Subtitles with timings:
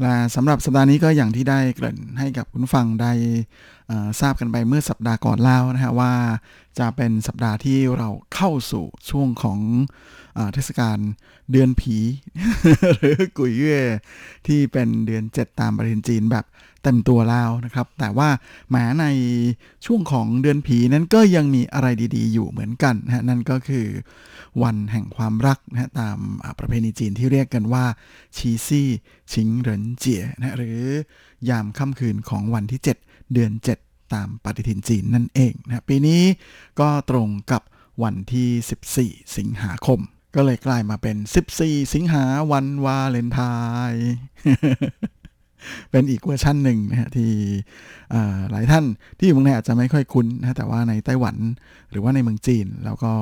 [0.00, 3.12] และสำหรับสัปดาห์นี้ก็อย่างที่ได้เกริ่นให้กับคุณฟังได้
[4.20, 6.12] ทราบกันไปเมื่อสัปดาห์ก่อนแล้วนะฮะว่า
[6.78, 9.58] จะเป็นสัปดาห์ที่เราเข้าสู่ช่วงของ
[10.38, 10.98] อเทศกาล
[11.52, 11.96] เดือนผี
[12.96, 13.80] หรือกุยเย่
[14.46, 16.44] ที่เป็นเดือน 7 ตามปฏิทินจีนแบบ
[16.82, 18.28] เต็มตัวแล้วนะครับ แต่ว่า
[18.70, 19.06] แม้ใน
[19.86, 23.86] ช่วงของเดือนผีนั้นก็ยังมีอะไรดีๆ อยู่เหมือนกันนะฮะนั่นก็คือ
[24.62, 26.18] วันแห่งความรักนะฮะตาม
[26.58, 27.84] ประเพณีจีนที่เรียกกันว่า
[28.36, 30.78] 七夕情人節 นะฮะหรือ
[31.48, 36.22] ยามค่ำคืนของวันที่ 7 เดือน 7 ตามปฏิทินจีนนั่นเองนะปีนี้
[36.80, 37.62] ก็ตรงกับ
[38.02, 40.00] วันที่ 14 สิงหาคม
[40.34, 41.16] ก็เลยกลายมาเป็น
[41.54, 43.40] 14 สิงหาวันวาเลนไท
[43.90, 44.08] น์
[45.90, 47.32] เป็นอีกเวอร์ชันหนึ่งนะฮะที่
[48.50, 48.84] หลายท่าน
[49.18, 51.36] ที่อยู่เมืองไทยอาจจะไม่ค่อยคุ้นนะแต่ว่าในไต้หวัน
[51.90, 53.12] หรือว่าในเมืองจีน แล้วก็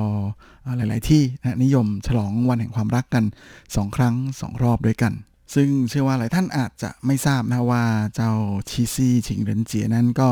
[0.77, 3.23] หลาย ๆ ที่นะนิยมฉลองวันแห่งความรักกัน
[3.61, 5.13] 2 ครั้ง 2 รอบด้วยกัน
[5.55, 7.83] ซึ่งเชื่อว่าหลายท่านอาจจะไม่ทราบนะว่า
[8.15, 8.31] เจ้า
[8.69, 10.29] ชีซี่ชิงเรินเจียนั้นก็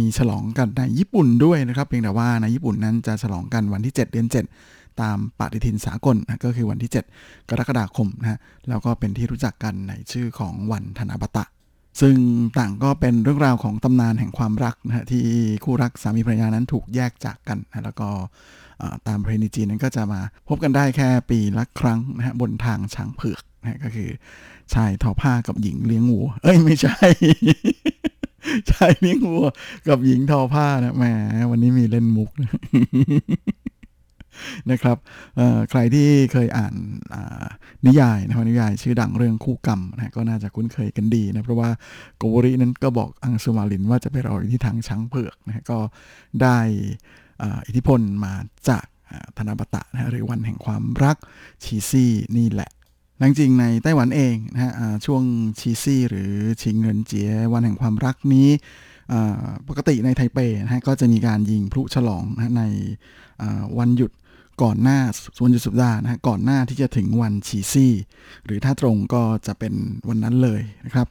[0.00, 4.28] มีฉลองกันในญี่ปุ่นด้วยนะครับเพียงแต่ว่าในญี่ปุ่นนั้นจะฉลองกันวันที่ 7 เดือน
[4.64, 11.44] 7 ตามปฏิทินสากลนะก็คือวันที่ 7 กรกฎาคมนะแล้วก็เป็นที่รู้จักกันในชื่อของวันธนาบตะ
[12.00, 12.16] ซึ่ง
[12.58, 15.22] ต่างก็เป็นเรื่องราวของตำนานแห่งความรักนะที่
[15.64, 18.08] คู่รักสามีภรรยานั้นถูกแยกจากกันนะแล้วก็
[19.06, 24.08] ตามประเพณีจีนนั้นก็จะมาพบกันได้แค่ปีละครั้งนะฮะบนทางช้างเผือก นะก็คือ
[24.74, 26.98] ชายทอผ้ากับหญิงเลี้ยงวัว เอ้ยไม่ใช่
[28.70, 29.46] ชายเลี้ยงวัว
[29.88, 31.04] กับหญิงทอผ้านะแหม
[31.50, 32.50] วันนี้มีเล่นมุกนะ
[34.70, 34.96] นะครับ
[35.70, 36.74] ใครที่เคยอ่าน
[37.86, 41.70] นิยายนะครับนิยายชื่อดังเรื่องคู่กรรมนะก็น่าจะคุ้นเคยกันดีนะเพราะว่า
[42.16, 45.78] โกโบรินั้นก็บอกอังศุมาลินว่าจะไปรออยู่ที่ทางช้างเผือกนะก็
[46.42, 46.58] ได้
[47.66, 48.34] อิทธิพลมา
[48.68, 48.84] จาก
[49.36, 51.16] ทานาบาตะนะหรือวันแห่งความรัก
[51.64, 52.70] 七夕 นี่แหละ
[53.18, 54.72] หลังจริงในไต้หวันเองนะฮะ
[55.06, 55.22] ช่วง
[55.58, 56.32] 七夕 หรือ
[56.62, 58.48] 情人節 วันแห่งความรักนี้
[59.68, 62.62] ปกติในไทเปนะฮะก็จะมีการยิงพลุฉลองนะฮะใน
[63.78, 64.10] วันหยุด
[64.62, 64.98] ก่อนหน้า
[65.38, 67.92] ส่วนหยุดสุดสัปดาห์นะฮะก่อนหน้าที่จะถึงวันชีซี่
[68.44, 69.74] หรือถ้าตรงก็จะเป็น
[70.08, 71.08] วันนั้นเลยนะครับ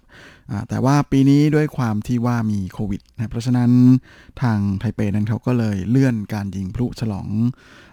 [0.70, 3.72] แต่ว่าปีนี้ด้วยความที่ว่ามีโควิดนะเพราะฉะนั้น
[4.42, 7.28] ทางไทเปนั้นเขาก็เลยเลื่อนการยิงพลุฉลอง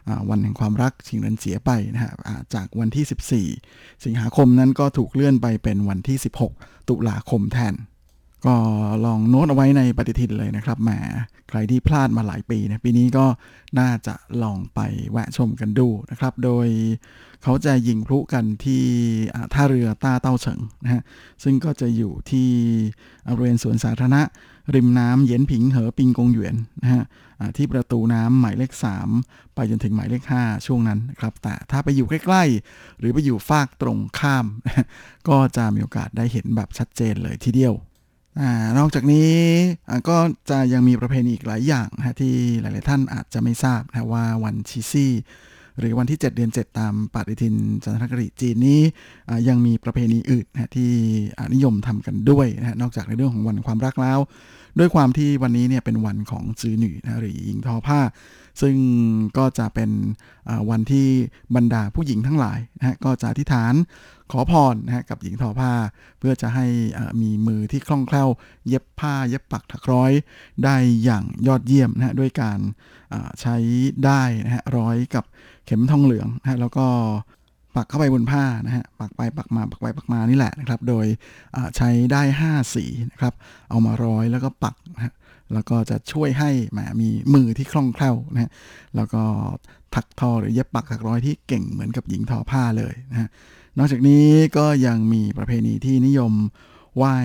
[0.09, 2.13] อวันแห่งความรักชิงเรินเจียไปนะฮะ
[2.55, 6.17] จากวันที่ 14 สิงหาคมนั้นก็ถูกเลื่อนไปเป็นวันที่
[6.53, 7.75] 16 ตุลาคมแทน
[8.47, 8.55] ก็
[9.05, 10.91] ลองโน้ตเอาไว้ในปฏิทินเลยนะครับแหม
[11.49, 13.27] ใครที่พลาดมาหลายปีนะปีนี้ก็
[13.79, 14.81] น่าจะลองไป
[15.11, 16.67] แวะชมกันดูนะครับ โดย
[17.43, 18.85] เขาจะยิงพลุกันที่
[19.55, 21.03] ท่าเรือต้าเต้าเฉิงนะฮะ
[21.43, 22.49] ซึ่งก็จะอยู่ที่
[23.37, 24.23] บริเวณสวนสาธารณะ
[24.75, 27.05] ริมน้ำเย็นผิงเหอปิงกงหยวนนะฮะ
[27.57, 28.73] ที่ประตูน้ำหมายเลข
[29.15, 34.47] 3 ไปจนถึงหมายเลข 5 ช่วงนั้นนะครับแต่ถ้าไปอยู่ใกล้ๆ หรือไปอยู่ฟากตรงข้าม
[35.29, 37.75] ก็จะมีโอกาสได้เห็นแบบชัดเจนเลยทีเดียว
[38.41, 38.43] อ
[38.79, 39.31] นอกจากนี้
[40.09, 40.17] ก็
[40.51, 45.13] จะยังมีประเพณีอีกหลายอย่างนะที่หลาย ๆ ท่านอาจจะไม่ทราบนะว่าวันชีซี่
[45.79, 48.81] หรือวันที่ 7 เดือน 7 ตามปฏิทินจันทรคติจีนนี้
[49.49, 50.93] ยังมีประเพณีอื่นนะที่
[51.55, 54.19] นิยมทำกันด้วยนะนอกจากในเรื่องของวันความรักแล้ว
[54.79, 58.01] ด้วยความที่วันนี้เนี่ยเป็นวันของจือหนี่นะหรือหญิงทอผ้า
[58.61, 58.77] ซึ่ง
[59.39, 59.91] ก็จะเป็น
[60.71, 61.09] วันที่
[61.57, 63.75] บรรดาผู้หญิงทั้งหลายนะฮะก็จะอธิษฐาน
[64.33, 65.73] ขอพรนะฮะกับหญิงทอผ้า
[66.19, 66.67] เพื่อจะให้
[67.23, 68.29] มีมือที่คล่องแคล่ว
[68.69, 70.13] เย็บผ้าเย็บปักถักร้อย
[70.65, 72.59] ได้อย่างยอดเยี่ยมนะฮะด้วยการ
[73.41, 73.57] ใช้
[74.05, 75.25] ได้นะฮะร้อยกับ
[75.67, 76.87] เข็มทองเหลืองนะฮะแล้วก็
[77.77, 81.07] ปักเข้าไปบนผ้านะฮะปักไปปักมาปักไปปักมานี่แหละนะครับ โดย
[81.77, 83.35] ใช้ได้5สีนะครับ
[83.71, 85.13] เอามาร้อยแล้วก็ปักนะฮะ
[85.53, 88.51] แล้วก็จะช่วยให้แหมมีมือที่คล่องแคล่วนะฮะ
[88.97, 89.23] แล้วก็
[89.95, 93.29] ถักทอหรือเย็บปักถักร้อยที่เก่งเหมือนกับหญิงทอผ้าเลยนะฮะ
[93.79, 94.27] นอกจากนี้
[94.57, 96.33] ก็ยังมีประเพณีที่นิยม
[96.97, 97.17] ไหว้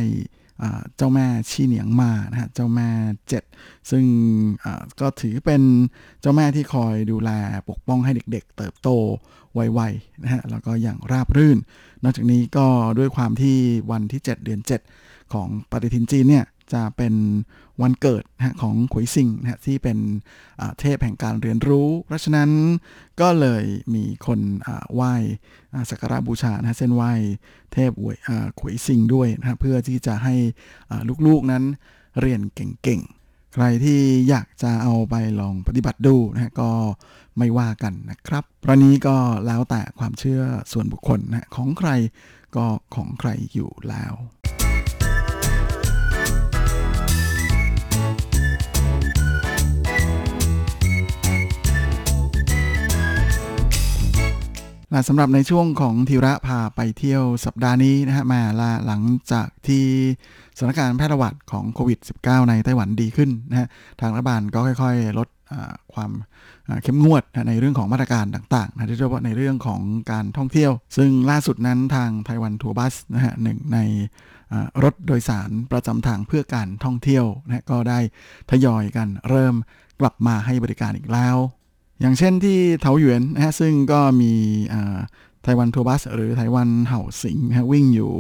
[0.98, 2.90] เจ้าแม่ชีเหนียงมานะฮะเจ้าแม่
[3.30, 3.44] เจ็ด
[3.90, 4.04] ซึ่ง
[5.00, 5.62] ก็ถือเป็น
[6.22, 7.30] เจ้าแม่ที่คอยดูแล
[7.70, 8.90] ปกป้องให้เด็กๆ เติบโต
[9.54, 11.58] ไวๆนะฮะแล้วก็อย่างราบรื่น
[12.04, 12.68] นอกจากนี้ก็
[12.98, 13.58] ด้วยความที่
[13.92, 14.62] วันที่ 7 เดือน
[14.98, 17.14] 7 ของปฏิทินจีนเนี่ย จะเป็น
[17.82, 19.98] วันเกิดนะของขุยซิงนะฮะที่เป็น
[20.80, 22.50] เทพแห่งการเรียนรู้ เพราะฉะนั้น
[23.22, 23.64] ก็เลย
[23.96, 24.40] มีคน
[24.94, 25.14] ไหว้
[25.90, 27.12] สักการะบูชานะเส้นไหว้
[27.74, 30.36] เทพหวยอ่าขุยซิงด้วยนะฮะเพื่อที่จะให้
[31.28, 31.64] ลูกๆนั้น
[32.22, 34.00] เรียนเก่งๆ ใครที่
[34.30, 36.72] อยากจะเอาไปลองปฏิบัติดูนะฮะก็
[37.38, 40.42] ไม่ว่ากันนะครับเพราะนี้ก็แล้วแต่ความเชื่อ
[40.72, 41.90] ส่วนบุคคลนะของใคร
[42.56, 42.66] ก็
[42.96, 44.14] ของใครอยู่แล้ว
[54.92, 59.02] และสำหรับในช่วงของธีระพาไปเที่ยวสัปดาห์นี้นะฮะมาละหลัง
[59.32, 59.86] จากที่
[60.58, 63.68] สถานการณ์แพร่ระบาดของโควิด -19 ในไต้หวันดีขึ้นนะฮะ
[64.02, 65.28] ทางรัฐบาลก็ค่อยๆ ลด
[65.94, 66.12] ความ
[66.84, 69.82] เข้มงวดนะในเรื่องของมาตรการต่างๆนะโดยเฉพาะในเรื่องของ
[70.12, 73.80] การท่องเที่ยว ซึ่งล่าสุดนั้นทางไต้หวันทัวร์บัสนะฮะหนึ่งใน
[74.84, 78.00] รถโดยสารประจำทางเพื่อการท่องเที่ยวนะก็ได้
[78.52, 79.56] ทยอยกันเริ่ม
[80.02, 81.38] กลับมาให้บริการอีกแล้ว
[82.00, 84.34] อย่างเช่นที่เถาหยวนนะฮะซึ่งก็มี
[85.44, 88.12] ไต้หวันทัวร์บัส หรือไต้หวันเห่าสิงนะฮะวิ่งอยู่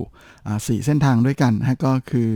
[0.67, 2.31] สี่เส้นทางด้วยกันนะฮะก็คือ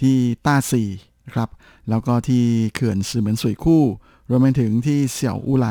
[0.00, 0.16] ที่
[0.46, 0.82] ต้าซี
[1.26, 1.48] นะครับ
[1.88, 2.44] แล้วก็ที่
[2.74, 3.84] เขื่อนซือเหมือนสุยคู่
[4.30, 5.68] รวมไปถึงที่เสี่ยวอูไหล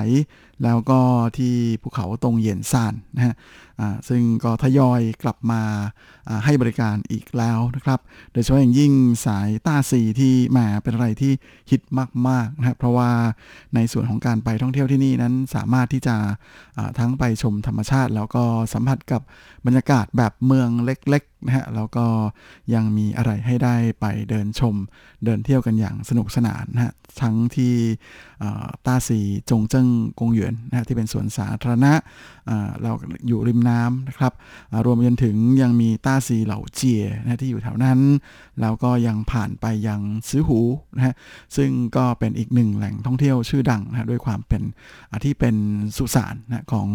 [0.63, 0.99] แล้วก็
[1.37, 3.35] ที่ภูเขาตรงเยียนซานนะฮะ
[4.09, 5.61] ซึ่งก็ทยอยกลับมา
[6.45, 7.99] ให้บริการอีกแล้วนะครับ
[8.31, 8.93] โดยเฉพาะอย่างยิ่ง
[9.25, 11.33] สายต้าซีที่แหมเป็นอะไรที่
[11.71, 11.81] ฮิต
[12.27, 13.09] มากๆนะครับเพราะว่า
[13.75, 16.15] ในส่วนของการไปท่องเที่ยวที่นี่นั้นสามารถที่จะ
[16.99, 19.21] ทั้งไปชมธรรมชาติ แล้วก็สัมผัสกับ
[19.65, 22.05] บรรยากาศแบบเมืองเล็ก นะฮะแล้วก็
[22.73, 24.75] ยังมีอะไรให้ได้ไปเดินชม
[25.25, 27.75] เดินเที่ยวกันอย่างสนุกสนานนะฮะทั้งที่
[28.85, 29.19] ต้าซี
[29.49, 29.87] จงเจิ้ง
[30.19, 31.93] กงหยวนนะฮะที่เป็นสวนสาธารณะ
[32.81, 32.91] เรา
[33.27, 34.33] อยู่ริมน้ำนะครับ
[34.85, 37.99] รวมไปจนถึงยังมีต้าซีเหล่าเจียนะฮะที่อยู่แถวนั้น
[38.61, 40.59] แล้วก็ยังผ่านไปยังซื้อหู
[40.95, 41.13] นะฮะ
[41.57, 44.63] ซึ่งก็เป็นอีกหนึ่งแหล่งท่องเที่ยวชื่อดังนะฮะด้วยความเป็น
[45.09, 45.55] อ่าที่เป็น
[45.97, 46.87] สุสานนะของ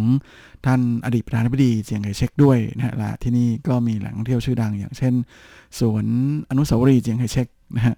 [0.66, 5.14] ท่านอดีตประธานาธิบดีเจียงไคเชกด้วยนะฮะและที่นี่ก็มีแหล่งท่องเที่ยวชื่อดัง อย่างเช่น
[5.78, 6.04] สวน
[6.50, 7.46] อนุสาวรีย์เจียงไคเชก
[7.76, 7.96] นะฮะ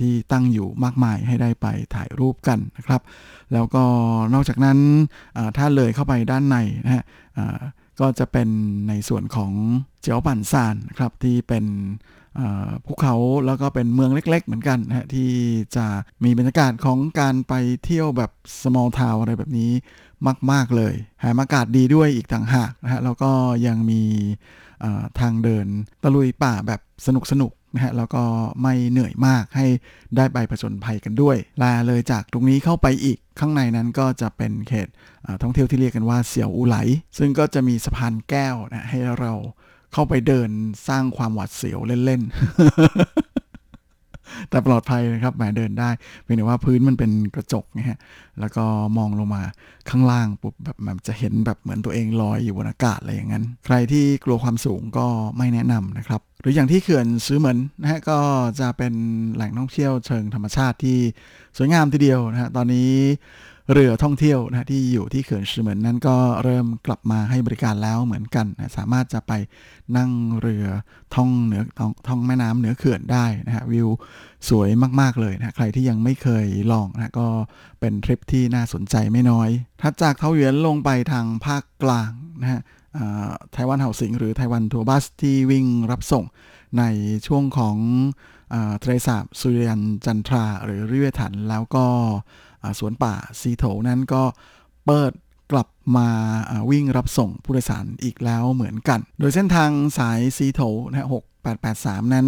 [0.00, 3.00] ที่ตั้งอยู่มากมายให้ได้ไปถ่ายรูปกันนะครับ
[3.52, 3.84] แล้วก็
[4.34, 4.78] นอกจากนั้น
[5.56, 7.04] ถ้าเลยเข้าไปด้านในนะฮะ
[8.00, 8.48] ก็จะเป็น
[8.88, 9.52] ในส่วนของ
[10.00, 11.64] เจียวปั่นซานนะครับที่เป็น
[12.86, 13.14] ภูเขา
[13.46, 15.30] แล้วก็เป็นเมืองเล็ก ๆ เหมือนกันนะฮะที่
[15.76, 15.86] จะ
[16.24, 17.54] มีบรรยากาศของการไป
[17.84, 18.30] เที่ยวแบบ
[18.60, 19.70] small town อะไรแบบนี้
[20.52, 23.32] มาก ๆ เลยแถมอากาศดีด้วยอีกต่างหากนะฮะแล้วก็
[23.66, 24.02] ยังมี
[25.20, 25.66] ทางเดิน
[26.02, 27.08] ตะลุยป่าแบบส
[27.40, 28.22] นุกๆนะฮะแล้วก็
[28.62, 29.66] ไม่เหนื่อยมากให้
[30.16, 34.88] ได้ไปผจญภัยกันด้วย ลาเลยจากตรงนี้เข้าไปอีกข้างในนั้นก็จะเป็นเขต
[35.42, 36.76] ท่องเที่ยวที่เรียกกันว่าเสี่ยวอูไหล
[37.18, 39.32] ซึ่งก็จะมีสะพานแก้วนะให้เรา
[39.92, 40.50] เข้าไปเดิน
[40.88, 43.25] สร้างความหวาดเสียวเล่น ๆ
[44.50, 45.90] แต่ปลอดภัยนะครับแหมเดินได้
[46.22, 47.98] เพียงแต่ว่าพื้นมันเป็นกระจกนะฮะ
[48.40, 48.64] แล้วก็
[48.98, 49.42] มองลงมา
[49.90, 55.06] ข้างล่างปุ๊บแบบมันจะเห็นแบบเหมือนตัวเองลอยอยู่บนอากาศอะไรอย่างนั้น ใครที่กลัวความสูงก็
[55.36, 58.18] ไม่แนะนำนะครับ หรืออย่างที่เขื่อนซื้อเหมือนนะฮะก็
[58.60, 58.94] จะเป็น
[59.34, 60.98] แหล่งท่องเที่ยวเชิงธรรมชาติที่
[61.56, 62.92] สวยงามทีเดียวนะฮะตอนนี้
[63.72, 69.32] เรือท่องเที่ยวนะที่อยู่ที่เขื่อนซื้อเหมือนนั้นก็เริ่มกลับมาให้บริการแล้วเหมือนกันนะสามารถจะไป
[69.96, 70.10] นั่ง
[70.40, 70.66] เรือ
[71.14, 73.88] ท่องเหนือท่ององแม่น้ำเหนือเขื่อนได้นะฮะวิว
[74.48, 74.68] สวย
[75.00, 77.28] มาก ๆ เลยนะใครที่ยังไม่เคยลองนะก็
[77.80, 79.48] เป็นทริปที่น่าสนใจไม่น้อย
[79.82, 82.10] ถัดจากเทาเหวียนลงไปทางภาคกลาง
[82.40, 82.60] นะฮะ
[82.96, 86.24] อ่าไต้หวันเห่าสิงหรือไต้หวันทัวร์บัสที่วิ่งรับส่ง
[86.78, 86.82] ใน
[87.26, 87.76] ช่วงของ
[88.52, 91.86] อาทะเลสาบสุริยันจันทราหรือริเวถันแล้วก็
[92.78, 94.22] สวนป่าซีโถนั้นก็
[94.86, 95.12] เปิด
[95.52, 96.08] กลับมา
[96.70, 101.08] วิ่งรับส่งผู้โดยสารอีกแล้วเหมือนกัน โดยเส้นทางสายซีโถนะ
[101.56, 102.26] 6883 นั้น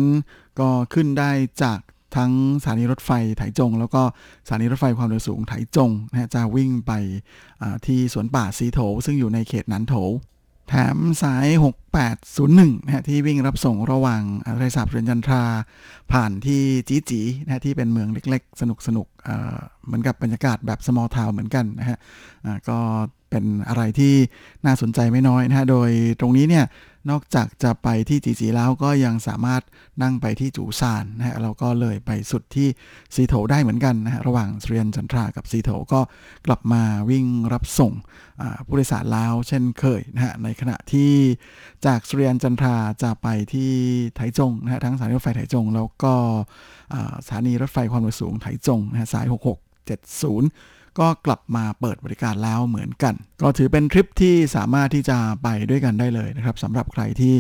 [0.61, 1.31] ก็ขึ้นได้
[1.63, 1.81] จาก
[2.17, 4.03] ทั้งสถานีรถไฟไถจง แล้วก็
[4.47, 6.93] สถานีรถไฟความเร็วสูงไถจงนะจะวิ่งไป
[7.87, 9.95] ที่สวนป่าซีโถ ซึ่งอยู่ในเขตหนันโถ
[10.69, 11.47] แถมสาย
[12.17, 15.43] 6801นะฮะที่วิ่งรับส่งระหว่างอ่าทะเลสาบเรือนจันทรา
[16.13, 19.07] ผ่านที่จีจีนะฮะที่เป็นเมืองเล็กๆ สนุกสนุก
[19.87, 21.99] เหมือนกับบรรยากาศแบบ small town เหมือนกันนะฮะ
[22.69, 22.79] ก็
[23.31, 24.15] เป็นอะไรที่
[24.65, 26.65] น่าสนใจไม่น้อยนะฮะ โดยตรงนี้เนี่ย
[27.11, 29.63] นอกจากจะไปที่จีจีแล้วก็ยังสามารถ
[30.03, 32.69] นั่งไปที่จูซานนะฮะเราก็เลยไปสุดที่
[33.15, 36.01] ซีโถได้เหมือนกันนะฮะระหว่างเรียนจันทรากับซีโถก็
[36.47, 37.93] กลับมาวิ่งรับส่ง
[38.67, 41.13] ผู้โดยสารแล้วเช่นเคยนะฮะในขณะที่
[41.87, 43.73] จากสุริยันจันทราจะไปที่
[44.17, 46.15] ไถจงนะฮะทั้งสถานีรถไฟไถจง แล้วก็
[47.25, 57.35] สถานีรถไฟความเร็วสูงไถจงนะฮะสาย 6670 ก็กลับมาเปิดบริการแล้วเหมือนกัน ก็ถือเป็นทริปที่สามารถที่จะไปด้วยกันได้เลยนะครับสำหรับใครที่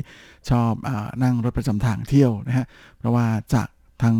[0.50, 0.91] ชอบอ
[1.23, 2.67] นั่งรถประจำทางเที่ยวนะฮะ
[2.99, 3.69] เพราะว่าจาก
[4.05, 4.19] ทั้ง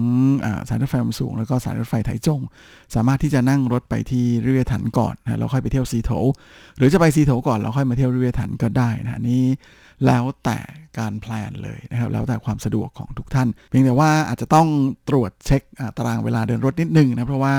[0.69, 2.41] สายรถไฟความสูง แล้วก็สายรถไฟไถจง
[2.95, 6.11] สามารถที่จะนั่งรถไปที่ริเวถันก่อนนะแล้วค่อยไปเที่ยวซีโถ
[6.77, 9.45] หรือจะไปซีโถก่อนแล้วค่อยมาเที่ยวริเวถันก็ได้นะนี่
[10.07, 10.59] แล้วแต่
[10.99, 14.69] การแพลนเลยนะครับแล้วแต่ความสะดวกของทุกท่าน เพียงแต่ว่าอาจจะต้อง
[15.09, 15.63] ตรวจเช็ค
[15.97, 17.55] ตารางเวลาเดินรถนิดนึงนะเพราะว่า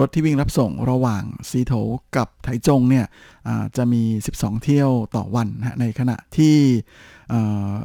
[0.00, 1.72] รถที่วิ่งรับส่งระหว่างซีโถ
[2.16, 3.06] กับไถจงเนี่ย
[3.76, 4.02] จะมี
[4.34, 6.56] 12 เที่ยวต่อวันนะฮะในขณะที่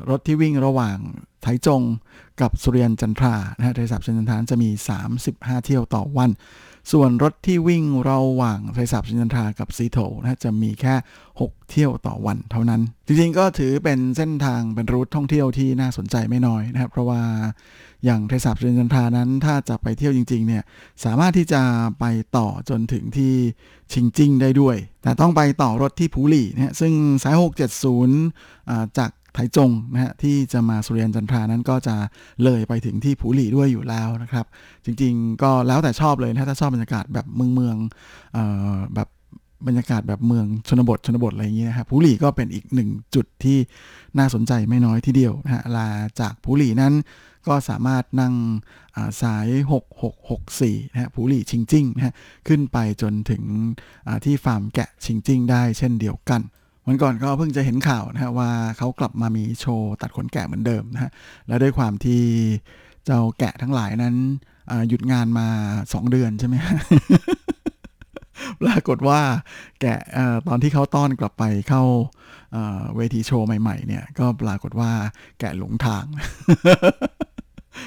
[0.10, 0.98] รถที่วิ่งระหว่าง
[1.41, 1.82] ไถจง
[2.41, 4.70] กับสุริยันจันทรานะฮะไทยสาบจันทราจะมี
[5.17, 6.29] 35 เที่ยวต่อวัน
[6.92, 10.96] ส่วนรถที่วิ่งระหว่างไทยสาบชินันทรากับซีโถนะจะมีแค่
[11.32, 17.22] 6 เที่ยวต่อวันเท่านั้น จริงๆก็ถือเป็นเส้นทางเป็นรูทท่องเที่ยวที่น่าสนใจไม่น้อยนะครับ เพราะว่า
[18.06, 20.63] อย่างไทยสาบชินันทรานั้น ถ้าจะไปเที่ยวจริงๆเนี่ย
[21.04, 21.62] สามารถที่จะ
[22.00, 22.06] ไป
[22.38, 23.34] ต่อจนถึงที่
[23.94, 27.36] ชิงจิ้งได้ด้วย แต่ต้องไปต่อรถที่ผูหลี่นะฮะซึ่งสาย
[28.16, 31.96] 670จาก ไถจงนะฮะที่จะมาสุริยันจันทรานั้นก็จะ
[32.44, 34.46] เลยไปถึงที่ผูหลี่ด้วยอยู่แล้วนะครับ
[34.86, 37.75] จริงๆ ก็แล้วแต่ชอบเลยนะถ้าชอบบรรยากาศแบบเมืองเมือง
[38.96, 39.10] แบบ
[39.68, 43.58] บรรยากาศแบบเมืองชนบทชนบทอะไรอย่างเงี้ยนะครับผูหลี่ก็เป็นอีกหนึ่งจุดที่
[44.18, 45.88] น่าสนใจไม่น้อยทีเดียวนะฮะแล้ว
[46.20, 46.94] จากผูหลี่นั้น
[47.48, 48.34] ก็สามารถนั่ง
[49.08, 49.48] รถสาย
[50.20, 52.13] 6664นะฮะผูหลี่ชิงจิ้งนะฮะ
[52.48, 53.44] ขึ้นไปจนถึง
[54.25, 56.42] ที่ฟาร์มแกะชิงจิ้งได้เช่นเดียวกัน
[56.88, 61.12] วันก่อนก็เพิ่งจะเห็นข่าวนะฮะว่าเขากลับมามีโชว์ตัดขนแกะเหมือนเดิมนะฮะ
[61.48, 62.22] และด้วยความที่
[63.06, 64.16] เจ้าแกะทั้งหลายนั้น
[64.90, 65.48] หยุดงานมา
[65.84, 66.56] 2 เดือนใช่ไหม
[68.62, 69.22] ปรากฏว่า
[69.82, 70.00] แกะ
[70.48, 71.84] ตอนที่เขาต้อนกลับไปเข้า
[72.96, 74.92] เวทีโชว์ใหม่ๆ เนี่ยก็ปรากฏว่า
[75.40, 76.06] แกะหลงทาง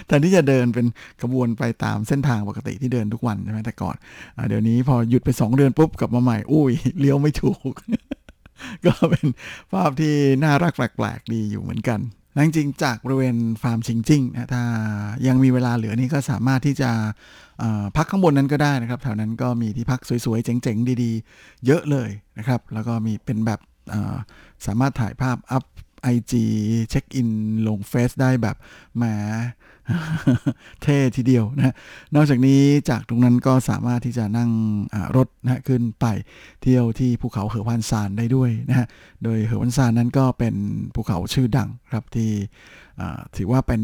[0.07, 0.87] แทนที่จะเดินเป็น
[1.23, 3.97] ขบวนไปตามเส้นทางปกติที่เดินทุกวันใช่ไหมแต่ก่อน
[4.37, 7.73] อเดี๋ยวนี้พอหยุดไป 2 เดือนปุ๊บกลับมาใหม่ อุ้ยเลี้ยวไม่ถูก
[8.87, 9.27] ก็เป็น
[9.73, 12.01] ภาพที่น่ารักแปลกๆดีอยู่เหมือนกัน
[12.33, 14.63] และจริงๆจากบริเวณฟาร์มชิงจิ้งนะถ้า
[15.27, 16.91] ยังมีเวลาเหลือนี่ก็สามารถที่จะ
[17.97, 23.61] พักข้างบนนั้นก็ได้นะครับแถวนั้นก็มีที่พักสวยๆ เจ๋งๆ ดีๆ เยอะเลยนะครับ แล้วก็มีเป็นแบบ
[24.67, 25.65] สามารถถ่ายภาพอัพ
[26.15, 26.33] IG
[26.91, 27.31] เช็คอิน
[27.67, 28.57] ลงเฟซได้แบบ
[28.97, 29.05] แหม
[30.83, 31.75] เท่ทีเดียวนะ
[32.15, 34.51] นอกจากนี้จากตรงนั้นก็สามารถที่จะนั่ง
[35.17, 36.07] รถนะขึ้นไป
[36.63, 38.87] เที่ยวที่ภูเขาเหอวันซานได้ด้วยนะฮะ
[39.25, 40.55] โดยเหอวันซานนั้นก็เป็น
[40.95, 42.31] ภูเขาชื่อดังครับที่
[43.37, 43.81] ถือว่าเป็น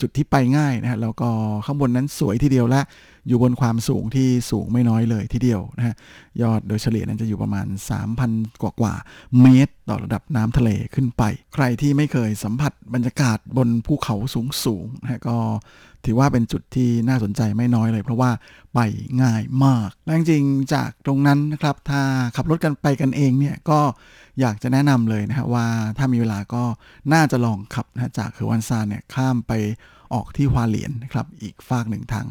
[0.00, 1.28] จุดที่ไปง่ายนะฮะแล้วก็
[1.64, 2.80] ข้างบนนั้นสวยทีเดียวและ
[3.28, 5.94] อยู่บนความสูงที่สูงไม่น้อยเลยทีเดียวนะฮะ
[6.42, 7.66] ยอดโดยเฉลี่ยนั้นจะอยู่ประมาณ
[8.14, 8.94] 3,000 กว่ากว่า
[9.40, 11.22] เมตร ต่อระดับน้ำทะเลขึ้นไป
[11.54, 15.38] ใครที่ไม่เคยสัมผัสบรรยากาศบนภูเขาสูงสูงๆนะก็
[16.06, 18.30] ถือว่าเป็นจุดที่น่าสนใจไม่น้อยเลย เพราะว่า
[18.74, 18.80] ไป
[19.22, 20.44] ง่ายมาก และจริง
[20.74, 22.02] จากตรงนั้นนะครับ ถ้า
[22.36, 23.80] ขับรถกันไปกันเองเนี่ยก็
[24.40, 25.66] อยากจะแนะนำเลยนะครับว่า
[25.98, 26.64] ถ้ามีเวลาก็
[27.12, 29.52] น่าจะลองขับนะจากเฮอวันซานเนี่ยข้ามไป
[30.14, 32.26] ออกที่ฮวาเหลียนนะครับอีกฝากหนึ่งทาง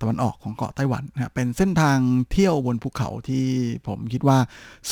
[0.00, 1.98] ตะวันออกของเกาะไต้หวันนะเป็นเส้นทาง
[2.32, 3.46] เที่ยวบนภูเขาที่
[3.86, 4.38] ผมคิดว่า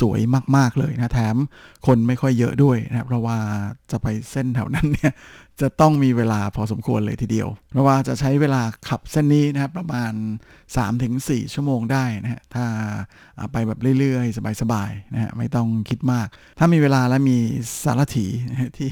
[0.00, 0.20] สวย
[0.56, 1.36] มาก ๆ เลยนะแถม
[1.86, 3.38] คนไม่ค่อยเยอะด้วยนะครับเพราะว่า
[3.90, 5.12] จะไปเส้นแถวนั้นเนี่ย
[5.62, 10.12] จะต้องมีเวลาพอสมควรเลยทีเดียว เพราะว่าจะใช้เวลาขับเส้นนี้นะครับประมาณ
[10.84, 12.64] 3-4 ชั่วโมงได้นะฮะถ้า
[13.52, 17.36] ไปแบบเรื่อยๆ สบายๆนะฮะไม่ต้องคิดมาก ถ้ามีเวลาและมี
[17.84, 18.26] สารถี
[18.76, 18.90] ที่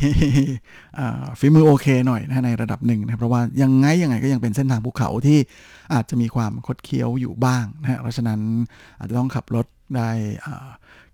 [1.39, 5.39] ฝีมือโอเคหน่อยนะในระดับหนึ่งนะเพราะว่ายังไงยังไงก็ยังเป็นเส้นทางภูเขาที่
[5.95, 8.41] อาจจะมีความคดเคี้ยวอยู่บ้างนะฮะเพราะฉะนั้น
[8.99, 10.11] อาจจะต้องขับรถได้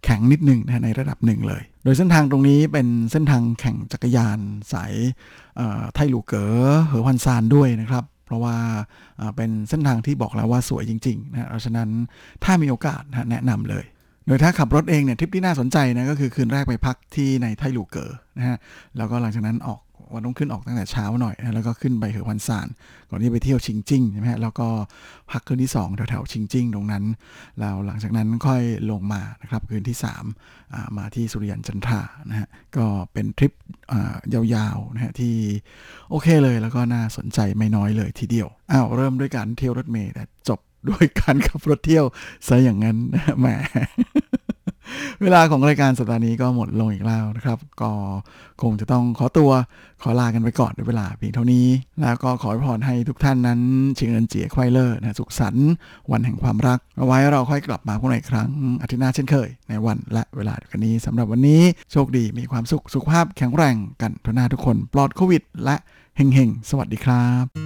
[0.05, 4.39] แข็งนิดหนึ่งนะในระดับหนึ่งเลย โดยเส้นทางตรงนี้เป็นเส้นทางแข่งจักรยาน
[4.73, 4.95] สาย
[5.95, 6.53] ไทหลูเก๋อ
[6.87, 8.57] เหอพันซานด้วยนะครับ เพราะว่า
[9.37, 11.89] เป็นเส้นทางที่บอกแล้วว่าสวยจริงๆนะเพราะฉะนั้น
[12.45, 13.85] ถ้ามีโอกาสนะฮะแนะนำเลย
[14.27, 18.57] โดยถ้าขับรถเองเนี่ยทริปที่น่าสนใจนะก็คือคืนแรกไปพักที่ในไทหลูเก๋อนะฮะ
[18.97, 19.81] แล้วก็หลังจากนั้นออก
[20.13, 22.67] วันต้องขึ้นออกตั้งแต่เช้าหน่อยนะแล้วก็ขึ้นไปเหอพันซาน
[23.11, 24.69] ก่อนที่ไปเที่ยวชิงจิ้งใช่ไหมฮะแล้วก็
[25.31, 27.05] พักคืนที่2แถวๆชิงจิ้งตรงนั้น
[27.61, 30.15] แล้วหลังจากนั้นค่อยลงมานะครับคืนที่3า
[30.97, 33.53] มาที่สุริยันจันทรานะฮะก็เป็นทริป
[34.35, 35.35] ยาวๆนะฮะที่
[36.11, 42.05] โอเคเลยแล้วก็น่าสนใจไม่น้อยเลยทีเดียวอ้าวเริ่มด้วยการเที่ยวรถเมล์แต่จบด้วยการขับรถเที่ยว
[42.49, 42.97] ซะอย่างนั้น
[43.41, 43.47] แหม
[45.23, 47.91] เวลาของรายการสัปดาห์นี้ก็หมดลงอีกแล้วนะครับ ก็
[48.63, 49.51] คงจะต้องขอตัว
[50.03, 51.67] ขอลากันไปก่อนด้วยเวลาเพียงเท่านี้
[52.01, 53.61] แล้วก็ขอพรให้ทุกท่านนั้น
[53.99, 55.71] ชิงเอินเจียควายเลอร์นะสุขสันต์
[56.11, 58.49] วันแห่งความรัก เอาไว้เราค่อยกลับมาพบกันอีกครั้ง
[58.83, 61.63] อาทิตย์หน้าเช่นเคย ในวันและเวลาเดียวกันนี้สำหรับวันนี้
[61.93, 65.77] โชคดีมีความสุขสุขภาพแข็งแรงกันทุกหน้าทุกคน ปลอดโควิด และ
[66.17, 67.64] เฮงๆสวัสดีครับ